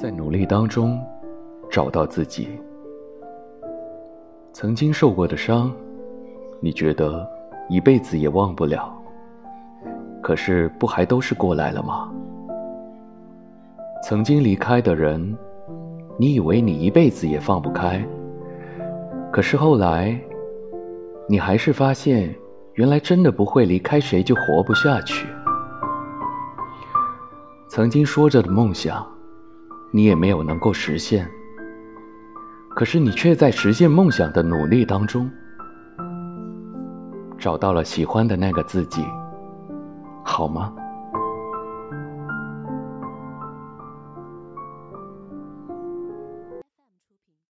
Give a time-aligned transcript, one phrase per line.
[0.00, 0.98] 在努力当中
[1.70, 2.48] 找到自己。
[4.50, 5.70] 曾经受过的伤，
[6.58, 7.28] 你觉得
[7.68, 8.90] 一辈子也忘不了。
[10.22, 12.10] 可是不还都是过来了吗？
[14.02, 15.36] 曾经离开的人，
[16.18, 18.02] 你以为你一辈子也放不开。
[19.30, 20.18] 可是后来，
[21.28, 22.34] 你还是发现，
[22.72, 25.26] 原来真的不会离开谁就活不下去。
[27.68, 29.06] 曾经说着的梦想，
[29.90, 31.28] 你也没有能够实现。
[32.70, 35.30] 可是你却在实现梦想的努力当中，
[37.38, 39.04] 找到了喜欢的那个自己，
[40.24, 40.72] 好吗？